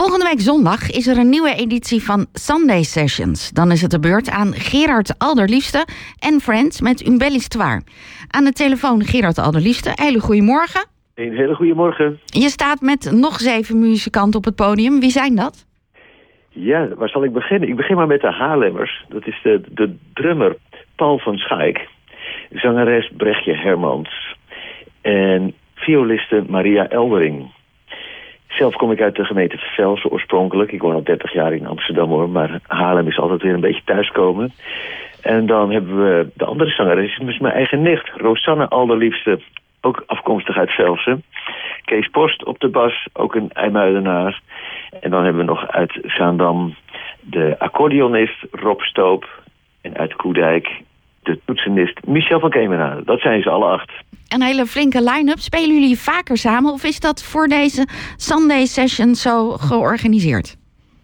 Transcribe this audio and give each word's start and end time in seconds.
Volgende 0.00 0.24
week 0.24 0.40
zondag 0.40 0.90
is 0.90 1.06
er 1.06 1.18
een 1.18 1.28
nieuwe 1.28 1.54
editie 1.54 2.02
van 2.02 2.26
Sunday 2.32 2.82
Sessions. 2.82 3.50
Dan 3.50 3.70
is 3.70 3.82
het 3.82 3.90
de 3.90 4.00
beurt 4.00 4.30
aan 4.30 4.52
Gerard 4.52 5.18
Alderliefste 5.18 5.86
en 6.18 6.40
Friends 6.40 6.80
met 6.80 7.06
Un 7.06 7.18
belle 7.18 7.38
histoire. 7.40 7.80
Aan 8.28 8.44
de 8.44 8.52
telefoon 8.52 9.02
Gerard 9.02 9.38
Alderliefste. 9.38 9.90
Hele 9.94 10.20
goedemorgen. 10.20 10.84
Een 11.14 11.36
hele 11.36 11.54
goede 11.54 11.74
morgen. 11.74 12.20
Je 12.24 12.48
staat 12.48 12.80
met 12.80 13.12
nog 13.12 13.34
zeven 13.38 13.78
muzikanten 13.78 14.38
op 14.38 14.44
het 14.44 14.54
podium. 14.54 15.00
Wie 15.00 15.10
zijn 15.10 15.34
dat? 15.36 15.66
Ja, 16.48 16.88
waar 16.94 17.08
zal 17.08 17.24
ik 17.24 17.32
beginnen? 17.32 17.68
Ik 17.68 17.76
begin 17.76 17.96
maar 17.96 18.06
met 18.06 18.20
de 18.20 18.32
Haarlemmers. 18.32 19.04
Dat 19.08 19.26
is 19.26 19.40
de, 19.42 19.60
de 19.70 19.96
drummer 20.14 20.56
Paul 20.96 21.18
van 21.18 21.36
Schaik. 21.36 21.88
Zangeres 22.50 23.10
Brechtje 23.16 23.54
Hermans. 23.54 24.36
En 25.00 25.54
violiste 25.74 26.44
Maria 26.48 26.88
Eldering. 26.88 27.58
Zelf 28.50 28.74
kom 28.74 28.92
ik 28.92 29.00
uit 29.00 29.16
de 29.16 29.24
gemeente 29.24 29.56
Velsen 29.58 30.10
oorspronkelijk. 30.10 30.72
Ik 30.72 30.82
woon 30.82 30.94
al 30.94 31.04
30 31.04 31.32
jaar 31.32 31.52
in 31.52 31.66
Amsterdam 31.66 32.08
hoor, 32.08 32.28
maar 32.28 32.60
Haarlem 32.66 33.06
is 33.06 33.18
altijd 33.18 33.42
weer 33.42 33.54
een 33.54 33.60
beetje 33.60 33.84
thuiskomen. 33.84 34.52
En 35.22 35.46
dan 35.46 35.72
hebben 35.72 35.96
we 35.96 36.28
de 36.34 36.44
andere 36.44 36.70
zangeres, 36.70 37.18
is 37.18 37.38
mijn 37.38 37.54
eigen 37.54 37.82
nicht, 37.82 38.10
Rosanne 38.16 38.68
Alderliefste, 38.68 39.40
ook 39.80 40.02
afkomstig 40.06 40.56
uit 40.56 40.70
Velsen. 40.70 41.22
Kees 41.84 42.08
Post 42.08 42.44
op 42.44 42.58
de 42.58 42.68
bas, 42.68 43.06
ook 43.12 43.34
een 43.34 43.52
IJmuidenaar. 43.52 44.40
En 45.00 45.10
dan 45.10 45.24
hebben 45.24 45.40
we 45.40 45.52
nog 45.52 45.68
uit 45.68 45.98
Zaandam 46.02 46.74
de 47.20 47.54
accordeonist 47.58 48.46
Rob 48.50 48.80
Stoop. 48.80 49.28
En 49.80 49.96
uit 49.96 50.16
Koedijk 50.16 50.82
de 51.30 51.40
toetsenist 51.44 52.06
Michel 52.06 52.40
van 52.40 52.50
Kemenade. 52.50 53.04
Dat 53.04 53.20
zijn 53.20 53.42
ze 53.42 53.50
alle 53.50 53.64
acht. 53.64 53.92
Een 54.28 54.42
hele 54.42 54.66
flinke 54.66 55.02
line-up. 55.02 55.38
Spelen 55.38 55.80
jullie 55.80 55.98
vaker 55.98 56.36
samen 56.36 56.72
of 56.72 56.84
is 56.84 57.00
dat 57.00 57.24
voor 57.24 57.46
deze 57.46 57.86
Sunday 58.16 58.64
Session 58.64 59.14
zo 59.14 59.50
georganiseerd? 59.50 60.56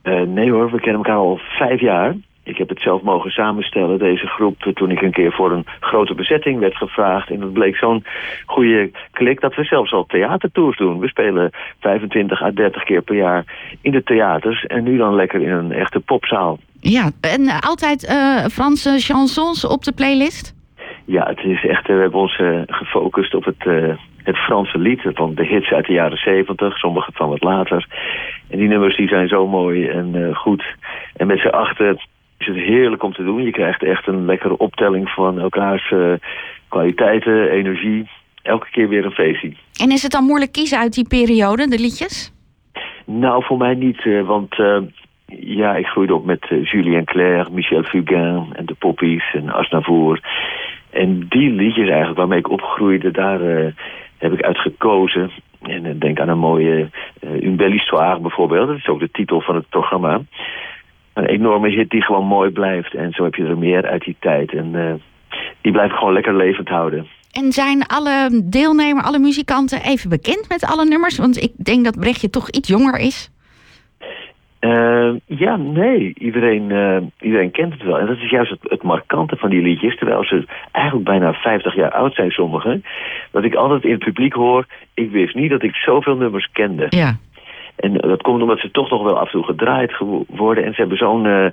Uh, 0.03 0.21
nee 0.21 0.51
hoor, 0.51 0.71
we 0.71 0.81
kennen 0.81 0.97
elkaar 0.97 1.17
al 1.17 1.39
vijf 1.59 1.81
jaar. 1.81 2.15
Ik 2.47 2.57
heb 2.57 2.69
het 2.69 2.81
zelf 2.81 3.03
mogen 3.03 3.31
samenstellen, 3.31 3.99
deze 3.99 4.27
groep, 4.27 4.63
toen 4.75 4.91
ik 4.91 5.01
een 5.01 5.13
keer 5.13 5.33
voor 5.33 5.53
een 5.53 5.67
grote 5.81 6.15
bezetting 6.15 6.59
werd 6.59 6.77
gevraagd. 6.77 7.31
En 7.31 7.41
dat 7.41 7.53
bleek 7.53 7.77
zo'n 7.77 8.05
goede 8.45 8.91
klik 9.13 9.41
dat 9.41 9.55
we 9.55 9.65
zelfs 9.65 9.93
al 9.93 10.07
theatertours 10.07 10.77
doen. 10.77 10.99
We 10.99 11.09
spelen 11.09 11.51
25 11.81 12.43
à 12.43 12.51
30 12.51 12.85
keer 12.85 13.03
per 13.03 13.17
jaar 13.17 13.45
in 13.81 13.93
de 13.93 14.03
theaters 14.03 14.65
en 14.65 14.85
nu 14.85 14.97
dan 14.97 15.15
lekker 15.15 15.41
in 15.43 15.53
een 15.53 15.73
echte 15.73 16.01
popzaal. 16.01 16.59
Ja, 16.89 17.11
en 17.21 17.61
altijd 17.61 18.09
uh, 18.11 18.45
Franse 18.45 18.99
chansons 18.99 19.67
op 19.67 19.85
de 19.85 19.93
playlist? 19.93 20.55
Ja, 21.05 21.27
het 21.27 21.39
is 21.45 21.65
echt, 21.65 21.87
we 21.87 21.93
hebben 21.93 22.21
ons 22.21 22.41
gefocust 22.67 23.35
op 23.35 23.45
het, 23.45 23.65
het 24.23 24.37
Franse 24.37 24.79
lied 24.79 25.01
van 25.15 25.35
de 25.35 25.47
hits 25.47 25.71
uit 25.71 25.87
de 25.87 25.93
jaren 25.93 26.19
70, 26.19 26.79
sommige 26.79 27.11
van 27.15 27.29
wat 27.29 27.43
later. 27.43 27.87
En 28.51 28.59
die 28.59 28.69
nummers 28.69 28.97
die 28.97 29.09
zijn 29.09 29.29
zo 29.29 29.47
mooi 29.47 29.89
en 29.89 30.35
goed. 30.35 30.65
En 31.17 31.27
met 31.27 31.39
z'n 31.39 31.47
achter 31.47 32.07
is 32.39 32.47
het 32.47 32.57
heerlijk 32.57 33.03
om 33.03 33.13
te 33.13 33.25
doen. 33.25 33.43
Je 33.43 33.51
krijgt 33.51 33.83
echt 33.83 34.07
een 34.07 34.25
lekkere 34.25 34.57
optelling 34.59 35.09
van 35.09 35.39
elkaars 35.39 35.95
kwaliteiten, 36.69 37.51
energie. 37.51 38.09
Elke 38.43 38.71
keer 38.71 38.89
weer 38.89 39.05
een 39.05 39.11
feestje. 39.11 39.53
En 39.81 39.91
is 39.91 40.03
het 40.03 40.13
dan 40.13 40.25
moeilijk 40.25 40.53
kiezen 40.53 40.79
uit 40.79 40.95
die 40.95 41.09
periode, 41.09 41.69
de 41.69 41.79
liedjes? 41.79 42.33
Nou, 43.05 43.45
voor 43.45 43.59
mij 43.59 43.75
niet, 43.75 44.05
want 44.25 44.57
ja, 45.27 45.77
ik 45.77 45.87
groeide 45.87 46.15
op 46.15 46.25
met 46.25 46.51
uh, 46.51 46.65
Julien 46.65 47.05
Clerc, 47.05 47.51
Michel 47.51 47.83
Fugain 47.83 48.47
en 48.53 48.67
de 48.67 48.75
Poppies 48.75 49.35
en 49.35 49.51
Asnavour. 49.51 50.21
En 50.91 51.27
die 51.29 51.51
liedjes 51.51 51.89
eigenlijk 51.89 52.19
waarmee 52.19 52.39
ik 52.39 52.51
opgroeide, 52.51 53.11
daar 53.11 53.41
uh, 53.41 53.73
heb 54.19 54.33
ik 54.33 54.43
uit 54.43 54.59
gekozen. 54.59 55.31
En 55.63 55.85
uh, 55.85 55.93
denk 55.99 56.21
aan 56.21 56.29
een 56.29 56.39
mooie 56.39 56.91
Une 57.21 57.57
belle 57.57 57.73
histoire 57.73 58.21
bijvoorbeeld. 58.21 58.67
Dat 58.67 58.77
is 58.77 58.89
ook 58.89 59.01
de 59.01 59.11
titel 59.11 59.41
van 59.41 59.55
het 59.55 59.69
programma. 59.69 60.21
Een 61.13 61.27
enorme 61.27 61.69
hit 61.69 61.91
die 61.91 62.03
gewoon 62.03 62.27
mooi 62.27 62.51
blijft. 62.51 62.95
En 62.95 63.13
zo 63.13 63.25
heb 63.25 63.35
je 63.35 63.45
er 63.45 63.59
meer 63.59 63.87
uit 63.87 64.05
die 64.05 64.17
tijd. 64.19 64.53
En 64.53 65.01
die 65.61 65.73
blijf 65.73 65.91
ik 65.91 65.97
gewoon 65.97 66.13
lekker 66.13 66.37
levend 66.37 66.69
houden. 66.69 67.07
En 67.33 67.53
zijn 67.53 67.87
alle 67.87 68.43
deelnemers, 68.45 69.07
alle 69.07 69.19
muzikanten 69.19 69.83
even 69.83 70.11
bekend 70.11 70.49
met 70.49 70.65
alle 70.65 70.85
nummers? 70.85 71.19
Want 71.19 71.43
ik 71.43 71.53
denk 71.65 71.85
dat 71.85 72.01
Brechtje 72.01 72.31
toch 72.31 72.51
iets 72.51 72.69
jonger 72.69 72.99
is. 72.99 73.31
Uh, 74.61 75.15
ja, 75.27 75.57
nee. 75.57 76.13
Iedereen, 76.19 76.71
uh, 76.71 76.97
iedereen 77.21 77.51
kent 77.51 77.73
het 77.73 77.83
wel. 77.83 77.99
En 77.99 78.07
dat 78.07 78.17
is 78.17 78.31
juist 78.31 78.51
het, 78.51 78.61
het, 78.63 78.83
markante 78.83 79.37
van 79.37 79.51
die 79.51 79.63
liedjes. 79.63 79.97
Terwijl 79.97 80.25
ze 80.25 80.45
eigenlijk 80.73 81.07
bijna 81.07 81.33
50 81.33 81.75
jaar 81.75 81.91
oud 81.91 82.15
zijn, 82.15 82.31
sommigen. 82.31 82.85
Dat 83.31 83.45
ik 83.45 83.55
altijd 83.55 83.85
in 83.85 83.91
het 83.91 84.05
publiek 84.05 84.33
hoor... 84.33 84.67
ik 84.95 85.11
wist 85.11 85.35
niet 85.35 85.51
dat 85.51 85.63
ik 85.63 85.75
zoveel 85.75 86.17
nummers 86.17 86.49
kende. 86.53 86.87
Ja. 86.89 87.17
En 87.77 87.93
dat 87.93 88.23
komt 88.23 88.43
omdat 88.43 88.59
ze 88.59 88.71
toch 88.71 88.91
nog 88.91 89.03
wel 89.03 89.19
af 89.19 89.27
en 89.27 89.33
toe 89.33 89.45
gedraaid 89.45 89.93
worden. 90.27 90.65
En 90.65 90.75
ze 90.75 90.81
hebben 90.81 90.99
zo'n... 90.99 91.25
Uh, 91.25 91.47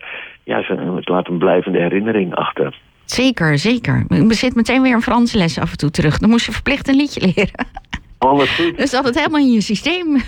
ja, 0.44 0.64
ze 0.64 1.02
laten 1.02 1.34
een 1.34 1.40
blijvende 1.40 1.80
herinnering 1.80 2.36
achter. 2.36 2.80
Zeker, 3.06 3.58
zeker. 3.58 4.06
Ik 4.08 4.34
zit 4.34 4.56
meteen 4.56 4.82
weer 4.82 4.94
een 4.94 5.02
Franse 5.02 5.38
les 5.38 5.60
af 5.60 5.72
en 5.72 5.78
toe 5.78 5.92
terug. 5.92 6.18
Dan 6.18 6.30
moest 6.30 6.46
je 6.46 6.52
verplicht 6.52 6.88
een 6.88 6.96
liedje 6.96 7.32
leren. 7.36 7.68
Alles 8.24 8.56
goed. 8.56 8.78
Dus 8.78 8.92
dat 8.92 9.06
het 9.06 9.16
helemaal 9.16 9.40
in 9.40 9.52
je 9.52 9.62
systeem. 9.62 10.16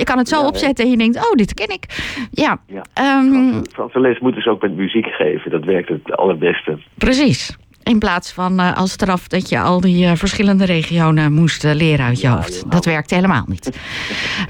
Je 0.00 0.04
kan 0.04 0.18
het 0.18 0.28
zo 0.28 0.40
ja, 0.40 0.46
opzetten 0.46 0.84
en 0.84 0.90
je 0.90 0.96
denkt, 0.96 1.16
oh, 1.16 1.32
dit 1.32 1.54
ken 1.54 1.68
ik. 1.68 1.86
Ja. 2.30 2.58
ja. 2.66 3.18
Um, 3.18 3.62
Franse 3.72 4.00
les 4.00 4.18
moeten 4.18 4.42
ze 4.42 4.50
ook 4.50 4.62
met 4.62 4.76
muziek 4.76 5.06
geven. 5.06 5.50
Dat 5.50 5.64
werkt 5.64 5.88
het 5.88 6.16
allerbeste. 6.16 6.78
Precies. 6.94 7.56
In 7.82 7.98
plaats 7.98 8.32
van 8.32 8.60
uh, 8.60 8.76
als 8.76 8.90
straf 8.90 9.28
dat 9.28 9.48
je 9.48 9.60
al 9.60 9.80
die 9.80 10.04
uh, 10.04 10.12
verschillende 10.14 10.64
regionen 10.64 11.32
moest 11.32 11.64
uh, 11.64 11.74
leren 11.74 12.06
uit 12.06 12.20
je 12.20 12.26
ja, 12.26 12.34
hoofd. 12.34 12.70
Dat 12.70 12.84
werkt 12.84 13.10
helemaal 13.10 13.44
niet. 13.46 13.78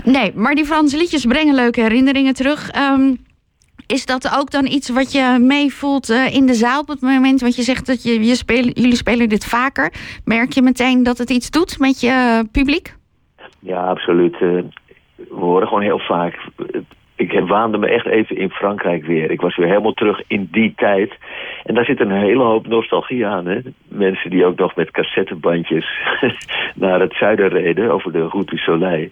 nee, 0.05 0.33
maar 0.35 0.55
die 0.55 0.65
Franse 0.65 0.97
liedjes 0.97 1.25
brengen 1.25 1.55
leuke 1.55 1.81
herinneringen 1.81 2.35
terug. 2.35 2.71
Um, 2.77 3.19
is 3.93 4.07
dat 4.07 4.39
ook 4.39 4.51
dan 4.51 4.67
iets 4.67 4.89
wat 4.91 5.13
je 5.13 5.37
meevoelt 5.41 6.11
uh, 6.11 6.35
in 6.35 6.47
de 6.47 6.55
zaal 6.55 6.81
op 6.81 6.89
het 6.89 7.01
moment? 7.01 7.41
Want 7.41 7.57
je 7.57 7.63
zegt 7.63 7.87
dat 7.87 8.03
je, 8.03 8.13
je 8.13 8.73
jullie 8.75 8.97
spelen 8.97 9.29
dit 9.29 9.45
vaker. 9.45 9.93
Merk 10.25 10.53
je 10.53 10.63
meteen 10.63 11.03
dat 11.03 11.19
het 11.19 11.31
iets 11.31 11.51
doet 11.51 11.79
met 11.79 12.01
je 12.01 12.45
publiek? 12.53 12.97
Ja, 13.59 13.87
absoluut. 13.87 14.35
Uh, 14.35 14.63
we 15.17 15.35
horen 15.35 15.69
gewoon 15.69 15.83
heel 15.83 15.99
vaak... 15.99 16.39
Ik 17.17 17.41
waande 17.47 17.79
me 17.79 17.87
echt 17.87 18.07
even 18.07 18.37
in 18.37 18.51
Frankrijk 18.51 19.05
weer. 19.05 19.31
Ik 19.31 19.41
was 19.41 19.57
weer 19.57 19.69
helemaal 19.69 19.93
terug 19.93 20.23
in 20.27 20.49
die 20.51 20.73
tijd. 20.77 21.15
En 21.65 21.75
daar 21.75 21.85
zit 21.85 22.01
een 22.01 22.11
hele 22.11 22.43
hoop 22.43 22.67
nostalgie 22.67 23.27
aan. 23.27 23.47
Hè? 23.47 23.59
Mensen 23.89 24.31
die 24.31 24.45
ook 24.45 24.59
nog 24.59 24.75
met 24.75 24.91
cassettebandjes 24.91 25.87
naar 26.75 27.01
het 27.01 27.15
zuiden 27.15 27.49
reden... 27.49 27.91
over 27.91 28.13
de 28.13 28.27
Route 28.27 28.55
du 28.55 28.57
Soleil. 28.57 29.09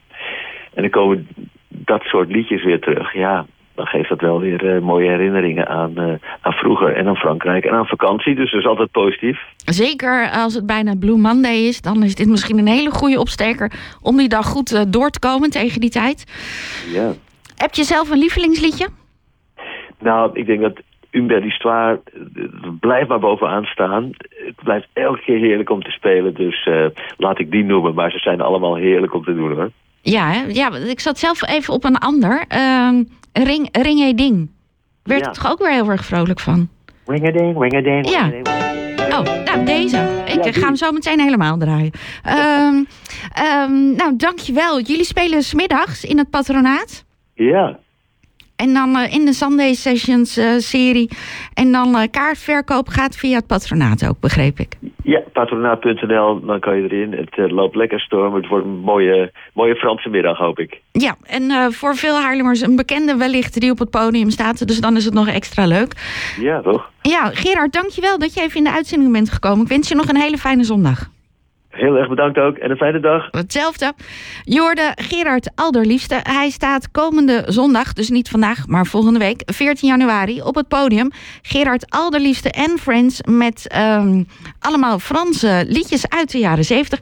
En 0.74 0.82
dan 0.82 0.90
komen 0.90 1.28
dat 1.68 2.02
soort 2.02 2.30
liedjes 2.30 2.64
weer 2.64 2.80
terug. 2.80 3.14
Ja, 3.14 3.46
dan 3.74 3.86
geeft 3.86 4.08
dat 4.08 4.20
wel 4.20 4.40
weer 4.40 4.64
uh, 4.64 4.80
mooie 4.80 5.08
herinneringen 5.08 5.68
aan, 5.68 5.92
uh, 5.96 6.14
aan 6.40 6.52
vroeger 6.52 6.96
en 6.96 7.06
aan 7.06 7.16
Frankrijk 7.16 7.64
en 7.64 7.72
aan 7.72 7.86
vakantie. 7.86 8.34
Dus 8.34 8.50
dat 8.50 8.60
is 8.60 8.66
altijd 8.66 8.90
positief. 8.90 9.40
Zeker 9.64 10.30
als 10.30 10.54
het 10.54 10.66
bijna 10.66 10.94
Blue 10.96 11.16
Monday 11.16 11.56
is, 11.56 11.80
dan 11.80 12.02
is 12.02 12.14
dit 12.14 12.28
misschien 12.28 12.58
een 12.58 12.66
hele 12.66 12.90
goede 12.90 13.18
opsteker 13.18 13.72
om 14.02 14.16
die 14.16 14.28
dag 14.28 14.46
goed 14.46 14.72
uh, 14.72 14.80
door 14.88 15.10
te 15.10 15.18
komen 15.18 15.50
tegen 15.50 15.80
die 15.80 15.90
tijd. 15.90 16.24
Ja. 16.92 17.12
Heb 17.56 17.74
je 17.74 17.84
zelf 17.84 18.10
een 18.10 18.18
lievelingsliedje? 18.18 18.88
Nou, 19.98 20.30
ik 20.32 20.46
denk 20.46 20.60
dat 20.60 20.80
belle 21.10 21.42
histoire 21.42 22.00
blijft 22.80 23.08
maar 23.08 23.18
bovenaan 23.18 23.64
staan. 23.64 24.10
Het 24.28 24.62
blijft 24.62 24.88
elke 24.92 25.20
keer 25.20 25.38
heerlijk 25.38 25.70
om 25.70 25.82
te 25.82 25.90
spelen, 25.90 26.34
dus 26.34 26.68
laat 27.16 27.38
ik 27.38 27.50
die 27.50 27.64
noemen. 27.64 27.94
Maar 27.94 28.10
ze 28.10 28.18
zijn 28.18 28.40
allemaal 28.40 28.74
heerlijk 28.74 29.14
om 29.14 29.24
te 29.24 29.34
doen 29.34 29.54
hoor. 29.54 29.70
Ja, 30.02 30.32
ja 30.48 30.74
ik 30.76 31.00
zat 31.00 31.18
zelf 31.18 31.48
even 31.48 31.74
op 31.74 31.84
een 31.84 31.98
ander. 31.98 32.44
Uh, 32.54 33.00
ring, 33.32 33.68
ring 33.72 34.16
ding. 34.16 34.50
Werd 35.02 35.24
ja. 35.24 35.30
toch 35.30 35.50
ook 35.50 35.58
weer 35.58 35.72
heel 35.72 35.90
erg 35.90 36.04
vrolijk 36.04 36.40
van? 36.40 36.68
Ring-a-ding, 37.06 37.60
ring-a-ding. 37.60 38.08
Ja. 38.08 38.32
Oh, 39.18 39.44
nou 39.44 39.64
deze. 39.64 40.22
Ik 40.26 40.44
ja, 40.44 40.52
ga 40.52 40.66
hem 40.66 40.76
zo 40.76 40.92
meteen 40.92 41.20
helemaal 41.20 41.58
draaien. 41.58 41.92
um, 42.26 42.86
um, 43.44 43.94
nou, 43.96 44.16
dankjewel. 44.16 44.80
Jullie 44.80 45.04
spelen 45.04 45.42
smiddags 45.42 46.04
in 46.04 46.18
het 46.18 46.30
patronaat. 46.30 47.04
Ja. 47.34 47.78
En 48.56 48.74
dan 48.74 48.96
uh, 48.96 49.12
in 49.12 49.24
de 49.24 49.32
Sunday 49.32 49.74
Sessions 49.74 50.38
uh, 50.38 50.58
serie. 50.58 51.10
En 51.54 51.72
dan 51.72 51.96
uh, 51.96 52.02
kaartverkoop 52.10 52.88
gaat 52.88 53.16
via 53.16 53.36
het 53.36 53.46
patronaat 53.46 54.06
ook, 54.06 54.20
begreep 54.20 54.60
ik. 54.60 54.76
Ja, 55.02 55.22
patronaat.nl, 55.32 56.40
dan 56.40 56.60
kan 56.60 56.76
je 56.76 56.82
erin. 56.82 57.12
Het 57.12 57.50
loopt 57.50 57.76
lekker 57.76 58.00
storm. 58.00 58.34
Het 58.34 58.46
wordt 58.46 58.64
een 58.64 58.78
mooie, 58.78 59.32
mooie 59.54 59.74
Franse 59.74 60.08
middag, 60.08 60.38
hoop 60.38 60.58
ik. 60.58 60.80
Ja, 60.92 61.16
en 61.22 61.72
voor 61.72 61.94
veel 61.94 62.20
Haarlemmers 62.20 62.60
een 62.60 62.76
bekende 62.76 63.16
wellicht 63.16 63.60
die 63.60 63.70
op 63.70 63.78
het 63.78 63.90
podium 63.90 64.30
staat. 64.30 64.66
Dus 64.66 64.80
dan 64.80 64.96
is 64.96 65.04
het 65.04 65.14
nog 65.14 65.28
extra 65.28 65.66
leuk. 65.66 65.92
Ja, 66.40 66.60
toch? 66.60 66.90
Ja, 67.02 67.30
Gerard, 67.32 67.72
dankjewel 67.72 68.18
dat 68.18 68.34
je 68.34 68.40
even 68.40 68.56
in 68.56 68.64
de 68.64 68.72
uitzending 68.72 69.12
bent 69.12 69.30
gekomen. 69.30 69.62
Ik 69.62 69.68
wens 69.68 69.88
je 69.88 69.94
nog 69.94 70.08
een 70.08 70.20
hele 70.20 70.38
fijne 70.38 70.64
zondag. 70.64 71.10
Heel 71.80 71.96
erg 71.96 72.08
bedankt 72.08 72.38
ook 72.38 72.56
en 72.56 72.70
een 72.70 72.76
fijne 72.76 73.00
dag. 73.00 73.28
Hetzelfde. 73.30 73.92
Jorde 74.44 74.92
Gerard 74.94 75.50
Alderliefste. 75.54 76.20
Hij 76.22 76.50
staat 76.50 76.90
komende 76.90 77.42
zondag, 77.46 77.92
dus 77.92 78.08
niet 78.08 78.28
vandaag, 78.28 78.66
maar 78.66 78.86
volgende 78.86 79.18
week, 79.18 79.42
14 79.46 79.88
januari, 79.88 80.42
op 80.42 80.54
het 80.54 80.68
podium. 80.68 81.10
Gerard 81.42 81.90
Alderliefste 81.90 82.50
en 82.50 82.78
Friends 82.78 83.20
met 83.22 83.76
um, 83.98 84.26
allemaal 84.58 84.98
Franse 84.98 85.64
liedjes 85.68 86.08
uit 86.08 86.32
de 86.32 86.38
jaren 86.38 86.64
70. 86.64 86.98